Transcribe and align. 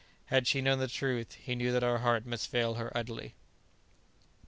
Had 0.33 0.47
she 0.47 0.61
known 0.63 0.79
the 0.79 0.85
whole 0.87 0.95
truth, 0.95 1.35
he 1.35 1.53
knew 1.53 1.71
that 1.71 1.83
her 1.83 1.99
heart 1.99 2.25
must 2.25 2.49
fail 2.49 2.73
her 2.73 2.91
utterly. 2.97 3.35